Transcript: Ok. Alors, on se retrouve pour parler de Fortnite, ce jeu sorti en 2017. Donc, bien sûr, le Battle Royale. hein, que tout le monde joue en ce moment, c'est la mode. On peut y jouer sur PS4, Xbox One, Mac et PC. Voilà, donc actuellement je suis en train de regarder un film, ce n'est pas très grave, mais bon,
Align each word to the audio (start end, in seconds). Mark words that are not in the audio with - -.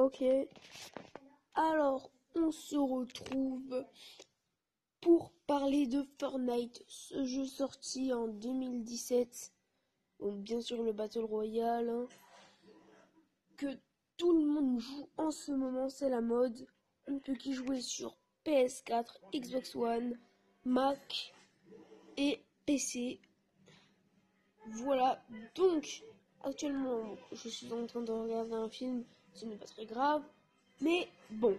Ok. 0.00 0.24
Alors, 1.52 2.10
on 2.34 2.50
se 2.50 2.74
retrouve 2.74 3.84
pour 5.02 5.30
parler 5.46 5.86
de 5.86 6.06
Fortnite, 6.18 6.82
ce 6.88 7.26
jeu 7.26 7.44
sorti 7.44 8.10
en 8.10 8.26
2017. 8.26 9.52
Donc, 10.20 10.38
bien 10.38 10.62
sûr, 10.62 10.82
le 10.82 10.94
Battle 10.94 11.24
Royale. 11.24 11.90
hein, 11.90 12.06
que 13.58 13.78
tout 14.16 14.32
le 14.32 14.46
monde 14.46 14.80
joue 14.80 15.06
en 15.18 15.30
ce 15.30 15.52
moment, 15.52 15.90
c'est 15.90 16.08
la 16.08 16.22
mode. 16.22 16.66
On 17.06 17.18
peut 17.18 17.36
y 17.44 17.52
jouer 17.52 17.82
sur 17.82 18.16
PS4, 18.46 19.18
Xbox 19.34 19.76
One, 19.76 20.18
Mac 20.64 21.34
et 22.16 22.42
PC. 22.64 23.20
Voilà, 24.66 25.22
donc 25.54 26.04
actuellement 26.42 27.16
je 27.32 27.50
suis 27.50 27.70
en 27.70 27.86
train 27.86 28.00
de 28.00 28.12
regarder 28.12 28.54
un 28.54 28.70
film, 28.70 29.04
ce 29.34 29.44
n'est 29.46 29.56
pas 29.56 29.66
très 29.66 29.86
grave, 29.86 30.22
mais 30.80 31.08
bon, 31.30 31.56